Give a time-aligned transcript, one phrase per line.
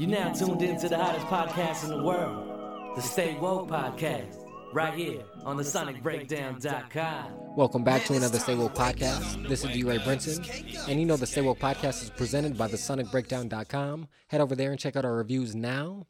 [0.00, 4.34] You now tuned in to the hottest podcast in the world, the Stay Woke Podcast,
[4.72, 7.54] right here on the SonicBreakdown.com.
[7.54, 9.46] Welcome back to another Stay Woke podcast.
[9.46, 9.82] This is D.
[9.82, 14.08] Ray Brinson, and you know the Stay Woke podcast is presented by the SonicBreakdown.com.
[14.28, 16.06] Head over there and check out our reviews now.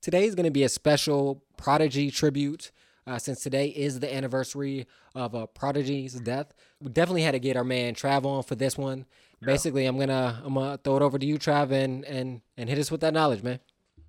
[0.00, 2.70] Today is going to be a special Prodigy tribute.
[3.06, 7.56] Uh, since today is the anniversary of uh, Prodigy's death, we definitely had to get
[7.56, 9.06] our man Trav on for this one.
[9.40, 12.78] Basically, I'm gonna I'm gonna throw it over to you, Trav, and and and hit
[12.78, 13.58] us with that knowledge, man.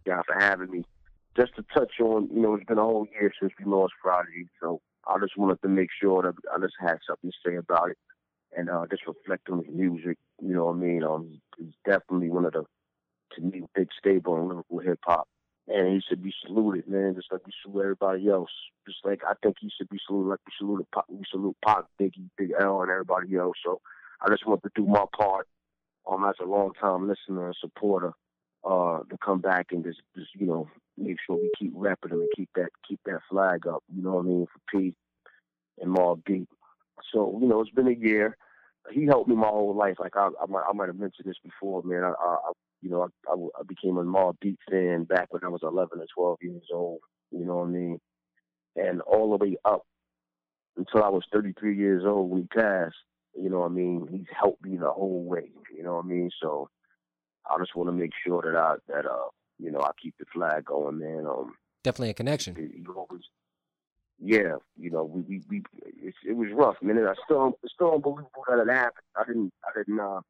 [0.06, 0.86] Yeah, for having me.
[1.36, 4.48] Just to touch on, you know, it's been a whole year since we lost Prodigy,
[4.62, 7.90] so I just wanted to make sure that I just had something to say about
[7.90, 7.98] it
[8.56, 10.18] and uh, just reflect on his music.
[10.42, 11.04] You know what I mean?
[11.04, 12.66] Um, he's definitely one of the,
[13.36, 15.28] to me, big stable in lyrical hip hop.
[15.68, 18.52] And he should be saluted, man, just like we salute everybody else.
[18.86, 21.86] Just like I think he should be saluted like we salute Pop, we salute Pac,
[22.00, 23.56] Biggie, Big L, and everybody else.
[23.64, 23.80] So
[24.22, 25.48] I just want to do my part
[26.10, 28.14] um, as a long time listener and supporter
[28.64, 32.28] uh, to come back and just, just you know make sure we keep repping and
[32.36, 33.84] keep that keep that flag up.
[33.94, 34.94] You know what I mean for P
[35.82, 36.50] and Mobb Deep.
[37.14, 38.38] So you know it's been a year.
[38.92, 39.96] He helped me my whole life.
[40.00, 42.04] Like I, I might, I might have mentioned this before, man.
[42.04, 45.48] I, I you know, I, I, I became a Mobb Deep fan back when I
[45.48, 47.00] was 11 or 12 years old.
[47.32, 48.00] You know what I mean?
[48.76, 49.84] And all the way up
[50.78, 52.96] until I was 33 years old when he passed.
[53.40, 54.08] You know what I mean?
[54.12, 55.50] He's helped me the whole way.
[55.76, 56.30] You know what I mean?
[56.42, 56.70] So
[57.50, 60.26] I just want to make sure that I that uh you know I keep the
[60.34, 61.26] flag going, man.
[61.28, 62.56] Um, definitely a connection.
[62.96, 63.24] Always,
[64.20, 65.64] yeah, you know, we we, we
[66.02, 66.98] it, it was rough, man.
[66.98, 69.06] And I still it's still unbelievable that it happened.
[69.16, 70.22] I didn't I didn't uh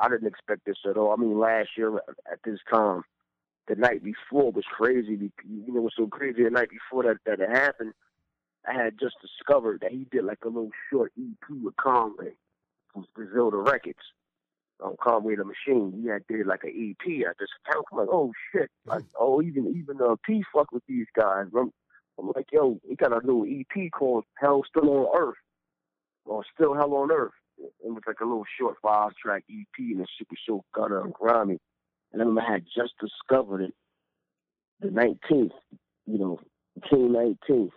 [0.00, 1.12] I didn't expect this at all.
[1.12, 3.02] I mean, last year at this time,
[3.68, 5.30] the night before was crazy.
[5.48, 7.92] You know, it was so crazy the night before that that it happened.
[8.66, 12.32] I had just discovered that he did like a little short EP with Conway
[12.92, 13.98] from Griselda Records.
[14.82, 16.00] Um, Conway the Machine.
[16.02, 17.86] He had did like an EP at this account.
[17.92, 18.70] I'm like, oh shit.
[18.86, 21.46] Like, oh, even even uh, P fuck with these guys.
[21.56, 21.72] I'm,
[22.18, 25.36] I'm like, yo, he got a little EP called Hell Still on Earth.
[26.24, 27.32] Or Still Hell on Earth.
[27.58, 31.00] It was like a little short five track EP and the shit was so gutter
[31.00, 31.58] and grimy.
[32.12, 33.74] And I remember I had just discovered it
[34.80, 35.52] the 19th,
[36.06, 36.40] you know,
[36.90, 37.70] June 19th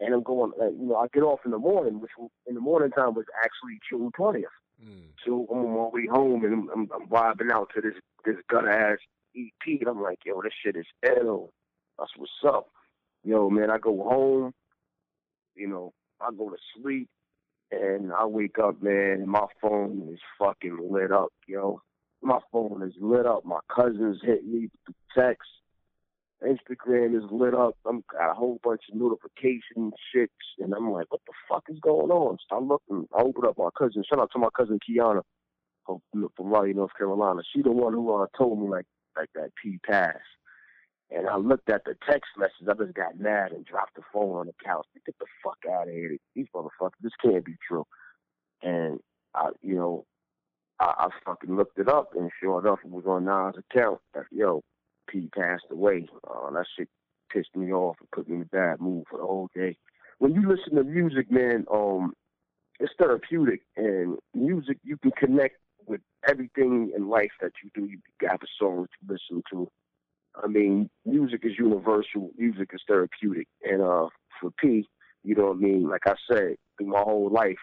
[0.00, 2.10] and I'm going, uh, you know, I get off in the morning, which
[2.46, 4.42] in the morning time was actually June 20th.
[4.84, 5.08] Mm.
[5.24, 7.94] So I'm on my way home and I'm, I'm, I'm vibing out to this
[8.24, 8.98] this gutter ass
[9.36, 11.52] EP, and I'm like, yo, this shit is ill.
[11.98, 12.68] That's what's up.
[13.26, 14.52] Yo, man, I go home,
[15.54, 17.08] you know, I go to sleep,
[17.70, 21.80] and I wake up, man, and my phone is fucking lit up, yo.
[22.22, 23.44] My phone is lit up.
[23.44, 25.48] My cousins hit me with the text
[26.42, 27.76] Instagram is lit up.
[27.86, 30.28] I'm got a whole bunch of notification shits,
[30.58, 32.36] and I'm like, what the fuck is going on?
[32.48, 34.04] So I look and I open up my cousin.
[34.08, 35.22] Shout out to my cousin Kiana
[35.86, 37.42] from, from Raleigh, North Carolina.
[37.54, 38.86] She the one who uh, told me like
[39.16, 40.16] like that P pass.
[41.10, 42.68] And I looked at the text message.
[42.68, 44.86] I just got mad and dropped the phone on the couch.
[45.06, 46.16] Get the fuck out of here!
[46.34, 46.98] These motherfuckers.
[47.00, 47.84] This can't be true.
[48.62, 48.98] And
[49.34, 50.04] I, you know,
[50.80, 54.00] I, I fucking looked it up, and sure enough, it was on Nas' account.
[54.32, 54.62] Yo,
[55.08, 56.08] P passed away.
[56.28, 56.88] Uh, that shit
[57.32, 59.76] pissed me off and put me in a bad mood for the whole day.
[60.18, 62.14] When you listen to music, man, um,
[62.80, 65.56] it's therapeutic, and music you can connect
[65.86, 67.88] with everything in life that you do.
[67.88, 69.70] You got a song to listen to.
[70.42, 72.30] I mean, music is universal.
[72.36, 74.08] Music is therapeutic, and uh,
[74.40, 74.86] for P,
[75.24, 75.88] you know what I mean.
[75.88, 77.56] Like I said, through my whole life,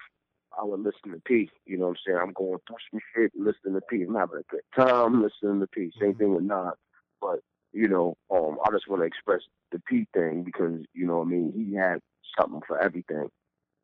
[0.60, 1.50] I would listen to P.
[1.66, 2.20] You know what I'm saying?
[2.22, 4.04] I'm going through some shit, listening to P.
[4.04, 5.92] I'm having a good time listening to P.
[6.00, 6.74] Same thing with Nas.
[7.22, 7.40] But
[7.74, 9.42] you know, um, I just want to express
[9.72, 12.00] the P thing because you know, what I mean, he had
[12.40, 13.30] something for everything.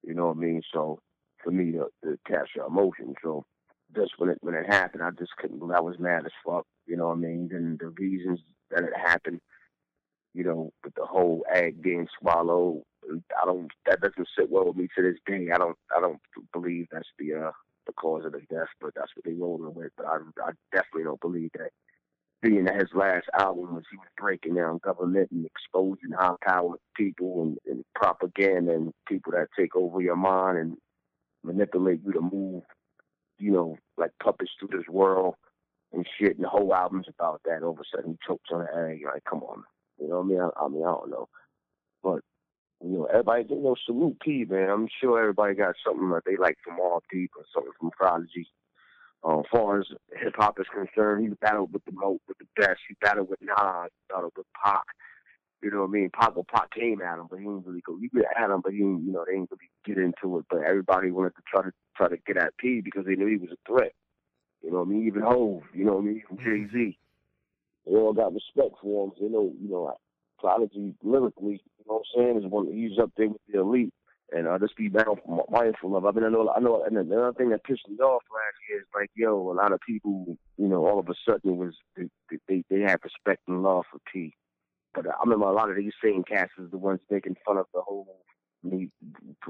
[0.04, 0.62] You know what I mean?
[0.74, 1.00] So
[1.44, 3.46] for me to, to capture emotion, so
[3.96, 5.62] just when it when it happened, I just couldn't.
[5.72, 6.66] I was mad as fuck.
[6.86, 7.50] You know what I mean?
[7.52, 8.40] And the reasons
[8.72, 9.42] that it happened,
[10.34, 12.84] you know, with the whole egg being swallowed,
[13.42, 13.72] I don't.
[13.86, 15.50] That doesn't sit well with me to this day.
[15.54, 15.78] I don't.
[15.96, 16.20] I don't
[16.54, 17.52] believe that's the uh
[17.88, 19.92] the cause of the death, but that's what they rolling with.
[19.98, 21.72] But I, I definitely don't believe that
[22.42, 26.80] being that his last album was he was breaking down government and exposing high powered
[26.96, 30.78] people and, and propaganda and people that take over your mind and
[31.44, 32.64] manipulate you to move,
[33.40, 35.36] you know, like puppets through this world
[35.94, 36.36] and shit.
[36.36, 37.64] And the whole album's about that.
[37.64, 39.02] All of a sudden, he chokes on the egg.
[39.06, 39.64] Like, come on,
[40.00, 40.42] you know what I mean?
[40.42, 41.30] I, I mean, I don't know,
[42.04, 42.22] but
[42.82, 44.70] you know, everybody, you know, salute P, man.
[44.70, 48.48] I'm sure everybody got something that they like from Mobb Deep or something from Prodigy.
[49.22, 49.88] Uh, as far as
[50.18, 52.80] hip hop is concerned, he battled with the most, with the best.
[52.88, 54.84] He battled with Nas, battled with Pac.
[55.62, 56.10] You know what I mean?
[56.10, 57.98] Pac, well, Pac came at him, but he didn't really go.
[58.00, 60.46] You at him, but he, didn't, you know, they didn't really get into it.
[60.50, 63.36] But everybody wanted to try to try to get at P because they knew he
[63.36, 63.92] was a threat.
[64.62, 65.08] You know what I mean?
[65.08, 66.24] Even Hove, you know what I mean?
[66.28, 66.98] From Jay Z.
[67.86, 69.12] they all got respect for him.
[69.20, 69.96] They know, you know,
[70.40, 73.94] Prodigy lyrically, you know what I'm saying, is one he's up there with the elite.
[74.32, 76.06] And I uh, just be mindful, mindful of.
[76.06, 78.80] I mean, I know, I know, and another thing that pissed me off last year
[78.80, 82.10] is like, yo, a lot of people, you know, all of a sudden was they
[82.48, 84.36] they, they have respect and love for P.
[84.94, 87.66] But I remember a lot of these same cats is the ones making fun of
[87.74, 88.20] the whole
[88.62, 88.92] when,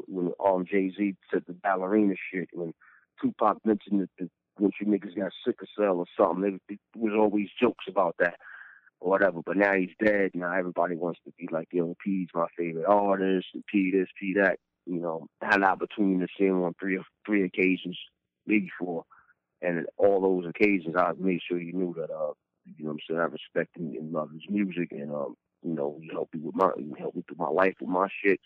[0.07, 2.73] when um Jay Z said the ballerina shit when
[3.21, 4.29] Tupac mentioned that the,
[4.59, 8.35] when you niggas got sickle cell or something, there was always jokes about that
[8.99, 9.41] or whatever.
[9.45, 10.31] But now he's dead.
[10.33, 14.35] Now everybody wants to be like, yo, P's my favorite artist, and P this, P
[14.35, 14.59] that.
[14.85, 17.95] You know, had an opportunity to see him on three or three occasions,
[18.47, 19.03] maybe four,
[19.61, 22.33] and all those occasions I made sure you knew that, uh,
[22.65, 25.99] you know, I'm saying I respect him and love his music, and um, you know,
[26.01, 28.39] he helped me with my, he helped me through my life with my shit,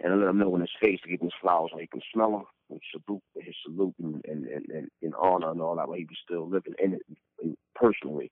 [0.00, 1.86] and I let him know in his face to give him his flowers so he
[1.86, 5.76] can smell them, and salute his salute and and, and, and in honor and all
[5.76, 8.30] that, while he was still living in it personally.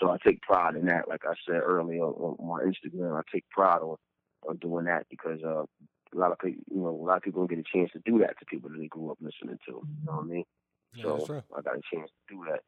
[0.00, 1.08] So I take pride in that.
[1.08, 3.96] Like I said earlier on, on my Instagram, I take pride on,
[4.48, 5.64] on doing that because uh,
[6.14, 8.00] a lot of people, you know, a lot of people don't get a chance to
[8.04, 9.72] do that to people that they grew up listening to.
[9.72, 10.44] You know what I mean?
[10.94, 12.60] Yeah, so I got a chance to do that.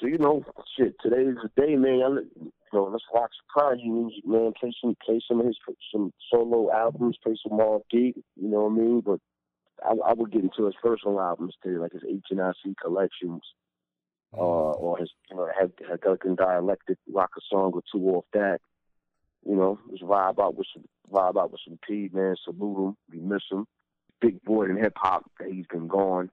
[0.00, 0.44] So you know,
[0.76, 0.94] shit.
[1.02, 2.02] Today is the day, man.
[2.02, 4.52] I, you know, let's watch Prodigy music, man.
[4.58, 5.58] Play some, play some of his
[5.92, 7.16] some solo albums.
[7.22, 8.16] Play some Mobb Deep.
[8.36, 9.00] You know what I mean?
[9.00, 9.20] But
[9.84, 12.74] I, I would get into his personal albums too, like his H and I C
[12.80, 13.42] collections
[14.36, 18.24] uh, or his you know had had Duncan dialectic rock a song or two off
[18.32, 18.60] that.
[19.44, 22.36] You know, just vibe out with some vibe out with some P man.
[22.44, 23.66] Salute him, we miss him.
[24.20, 26.30] Big boy in hip hop that he's been gone.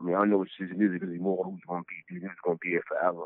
[0.00, 1.44] I mean, I know it's his music is anymore.
[1.44, 2.14] Who's gonna be?
[2.14, 3.24] He's gonna be here forever.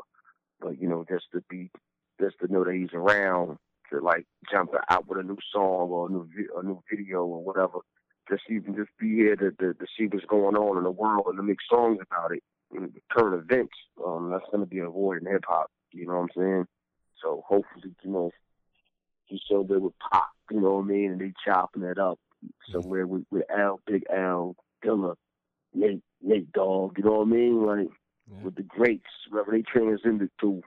[0.59, 1.71] But you know, just to be,
[2.19, 3.57] just to know that he's around,
[3.91, 6.27] to like jump out with a new song or a new
[6.57, 7.79] a new video or whatever.
[8.31, 11.25] Just even just be here to, to to see what's going on in the world
[11.27, 12.41] and to make songs about it
[13.11, 13.73] current events.
[14.05, 15.71] Um, that's going to be a void in hip hop.
[15.91, 16.67] You know what I'm saying?
[17.21, 18.31] So hopefully, you know,
[19.25, 20.29] he's so good with pop.
[20.49, 21.11] You know what I mean?
[21.11, 22.19] And they chopping it up
[22.71, 25.15] somewhere with, with Al, Big L, Dilla,
[25.73, 26.97] Nate, Nate Dogg.
[26.97, 27.65] You know what I mean?
[27.65, 27.87] Like
[28.31, 28.43] yeah.
[28.43, 30.61] with the greats, wherever they transcended to.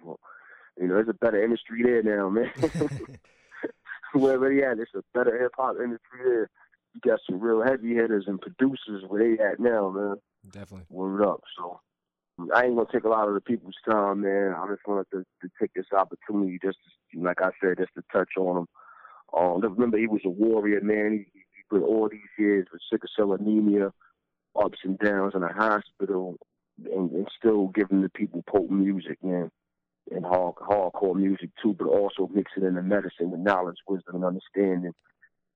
[0.79, 2.51] You know, there's a better industry there now, man.
[4.13, 6.51] Wherever they at, there's a better hip hop industry there.
[6.95, 10.17] You got some real heavy hitters and producers where they at now, man.
[10.51, 10.87] Definitely.
[10.91, 11.41] Word up.
[11.57, 11.81] So
[12.55, 14.55] I ain't gonna take a lot of the people's time, man.
[14.57, 16.79] I just wanted to, to take this opportunity, just
[17.13, 18.67] to, like I said, just to touch on him.
[19.37, 21.13] Um, remember, he was a warrior, man.
[21.13, 23.93] He, he put all these years with sickle cell anemia,
[24.61, 26.37] ups and downs in a hospital,
[26.85, 29.51] and, and still giving the people potent music, man,
[30.11, 34.25] and hard, hardcore music too, but also mixing in the medicine with knowledge, wisdom, and
[34.25, 34.93] understanding,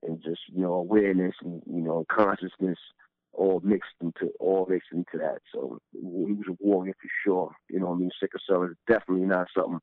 [0.03, 2.77] and just you know awareness and you know consciousness
[3.33, 5.39] all mixed into all mixed into that.
[5.53, 7.51] So he was a warrior for sure.
[7.69, 9.79] You know, I mean, sickle cell is definitely not something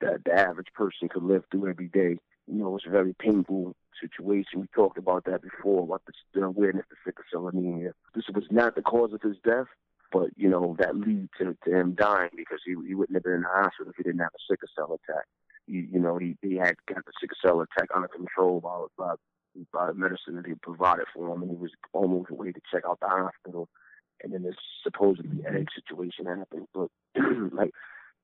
[0.00, 2.18] that the average person could live through every day.
[2.46, 4.60] You know, it's a very painful situation.
[4.60, 7.92] We talked about that before about the, the awareness of sickle cell anemia.
[8.14, 9.66] This was not the cause of his death,
[10.12, 13.34] but you know that lead to, to him dying because he he wouldn't have been
[13.34, 15.24] in the hospital if he didn't have a sickle cell attack.
[15.66, 19.14] He, you know, he he had got the sickle cell attack under control by,
[19.72, 22.84] by uh, medicine that he provided for him, and he was almost ready to check
[22.86, 23.68] out the hospital.
[24.22, 26.66] And then this supposedly egg situation happened.
[26.74, 26.88] But
[27.52, 27.70] like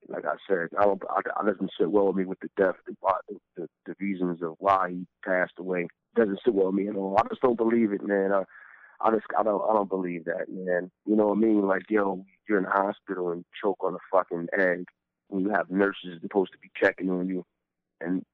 [0.09, 2.75] like I said, I don't I, I doesn't sit well with me with the death,
[2.87, 2.95] the,
[3.57, 7.17] the the reasons of why he passed away doesn't sit well with me at all.
[7.19, 8.33] I just don't believe it, man.
[8.33, 8.43] I,
[9.01, 10.91] I just I don't I don't believe that, man.
[11.07, 11.67] You know what I mean?
[11.67, 14.87] Like yo, you're in the hospital and choke on a fucking egg
[15.29, 17.45] when you have nurses supposed to be checking on you,
[18.01, 18.25] and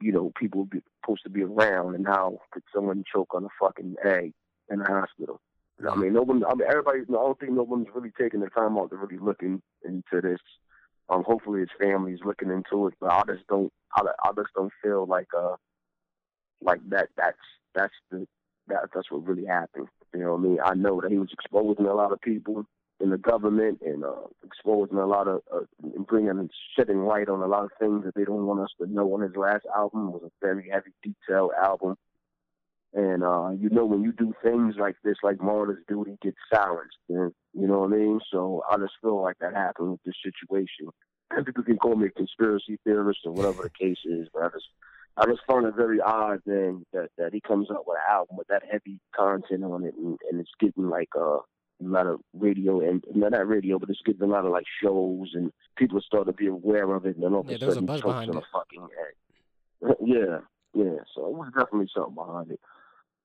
[0.00, 3.48] you know, people be, supposed to be around, and now could someone choke on a
[3.60, 4.32] fucking egg
[4.70, 5.40] in a hospital?
[5.88, 6.44] I mean, no one.
[6.44, 7.00] I mean, everybody.
[7.00, 10.40] I don't think no one's really taking the time out to really looking into this.
[11.08, 13.72] Um, hopefully his family's looking into it, but I just don't.
[13.94, 15.56] I, I just don't feel like uh,
[16.60, 17.08] like that.
[17.16, 17.38] That's
[17.74, 18.26] that's the
[18.68, 19.88] that that's what really happened.
[20.14, 20.58] You know what I mean?
[20.62, 22.66] I know that he was exposing a lot of people
[23.00, 25.60] in the government and uh, exposing a lot of uh,
[26.06, 29.12] bringing shedding light on a lot of things that they don't want us to know.
[29.14, 31.96] On his last album was a very heavy detailed album.
[32.92, 36.96] And uh you know when you do things like this like Martyrs he gets silenced
[37.08, 38.20] and you know what I mean?
[38.32, 40.88] So I just feel like that happened with this situation.
[41.30, 44.48] And people can call me a conspiracy theorist or whatever the case is but I
[44.48, 44.66] just
[45.16, 48.36] I just find it very odd then that that he comes up with an album
[48.36, 51.38] with that heavy content on it and, and it's getting like uh
[51.80, 54.64] a lot of radio and not that radio, but it's getting a lot of like
[54.82, 57.16] shows and people start to be aware of it.
[57.16, 58.44] And then all yeah, of a sudden, a buzz behind it.
[58.52, 58.88] fucking
[60.04, 60.38] yeah,
[60.74, 60.98] yeah.
[61.14, 62.60] So it was definitely something behind it.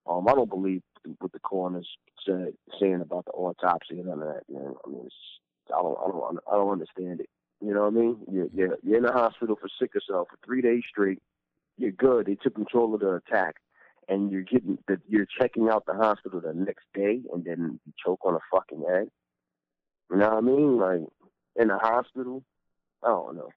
[0.06, 0.82] Um, I don't believe
[1.18, 1.88] what the coroner's
[2.24, 4.42] said saying about the autopsy and all that.
[4.48, 5.14] You know, I mean, it's,
[5.68, 7.28] I don't, I don't, I don't understand it.
[7.60, 8.16] You know what I mean?
[8.30, 11.22] You're, you're, you're in the hospital for sickle cell for three days straight.
[11.78, 12.26] You're good.
[12.26, 13.56] They took control of the attack,
[14.08, 17.92] and you're getting the, you're checking out the hospital the next day, and then you
[18.04, 19.08] choke on a fucking egg.
[20.10, 20.78] You know what I mean?
[20.78, 21.08] Like
[21.56, 22.42] in the hospital.
[23.02, 23.50] I don't know.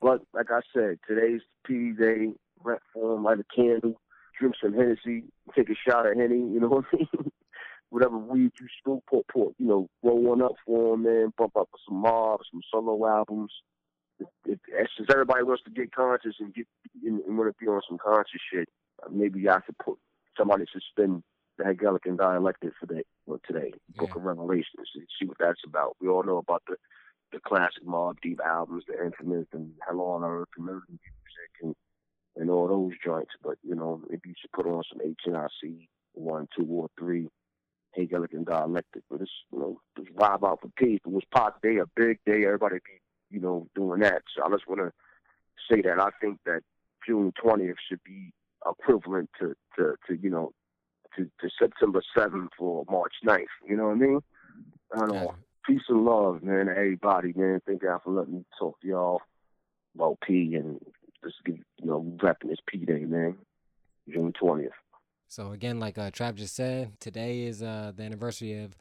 [0.00, 2.32] But like I said, today's P day.
[2.64, 4.00] Rent form, light a candle,
[4.38, 6.38] drink some Hennessy, take a shot of Henny.
[6.38, 7.30] You know what I mean?
[7.90, 11.32] Whatever weed you smoke, pour, pour, you know, roll one up for them, man.
[11.36, 13.52] Bump up some mobs, some solo albums.
[14.18, 16.66] It, it's just everybody wants to get conscious and get
[17.04, 18.68] and, and want to be on some conscious shit.
[19.10, 19.98] Maybe I should put
[20.36, 21.22] somebody should spend
[21.58, 24.00] the Hegelian dialectic for that well, today, Yeah.
[24.00, 25.96] Book of Revelations, and see what that's about.
[26.00, 26.76] We all know about the
[27.32, 31.74] the classic Mobb Deep albums, the Infamous and Hell on Earth and Murder Music and
[32.36, 33.32] and all those joints.
[33.42, 37.28] But you know, maybe you should put on some HNIC one, two, or three,
[37.94, 39.02] Hegelian dialectic.
[39.10, 41.00] But it's you know, just vibe out for peace.
[41.04, 42.44] It was Pop Day, a big day.
[42.44, 43.00] Everybody be
[43.30, 44.22] you know doing that.
[44.36, 44.92] So I just want to
[45.70, 46.60] say that I think that
[47.06, 48.32] June twentieth should be
[48.70, 50.52] equivalent to to to you know
[51.16, 53.44] to, to September seventh or March 9th.
[53.66, 54.20] You know what I mean?
[54.94, 55.34] I don't know.
[55.66, 57.60] Peace and love, man, to everybody, man.
[57.66, 59.20] Thank y'all for letting me talk to y'all
[59.94, 60.78] about P and
[61.24, 63.36] just give you know, repping this P Day, man.
[64.08, 64.72] June twentieth.
[65.28, 68.76] So again, like uh, Trav just said, today is uh, the anniversary of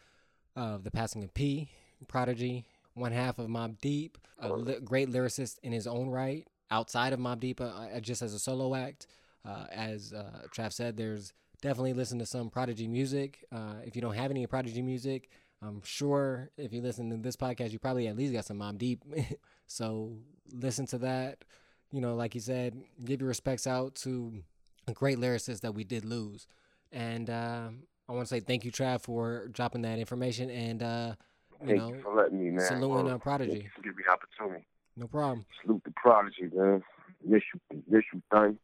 [0.55, 1.69] of the passing of P,
[2.07, 6.47] Prodigy, one half of Mobb Deep, a li- great lyricist in his own right.
[6.71, 9.07] Outside of Mobb Deep, uh, uh, just as a solo act,
[9.45, 13.45] uh, as uh, Trav said, there's definitely listen to some Prodigy music.
[13.51, 15.29] Uh, if you don't have any Prodigy music,
[15.61, 18.77] I'm sure if you listen to this podcast, you probably at least got some Mobb
[18.77, 19.03] Deep.
[19.67, 20.17] so
[20.51, 21.45] listen to that.
[21.91, 24.43] You know, like you said, give your respects out to
[24.87, 26.47] a great lyricist that we did lose.
[26.91, 27.69] And uh,
[28.07, 31.15] I want to say thank you, Trav, for dropping that information and uh,
[31.61, 32.65] you Thank know you for letting me, man.
[32.65, 33.63] saluting Well, uh, Prodigy.
[33.63, 34.67] You for giving me the opportunity.
[34.97, 35.45] No problem.
[35.61, 36.83] Salute the Prodigy, man.
[37.23, 38.57] Miss you, miss you, thing.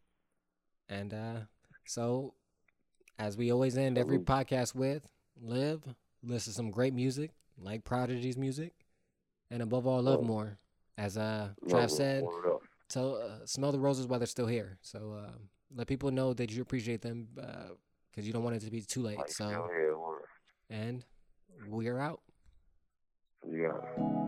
[0.92, 1.40] And uh,
[1.86, 2.34] so,
[3.18, 5.08] as we always end every podcast with,
[5.42, 5.82] live,
[6.22, 8.74] listen to some great music like Prodigy's music,
[9.50, 10.58] and above all, love more.
[10.98, 12.24] As uh, Trav said,
[12.90, 14.78] tell uh, smell the roses while they're still here.
[14.82, 15.32] So uh,
[15.74, 19.02] let people know that you appreciate them because you don't want it to be too
[19.02, 19.18] late.
[19.28, 20.24] So still here, word.
[20.70, 21.06] and
[21.70, 22.20] we're out.
[23.50, 24.20] Yeah.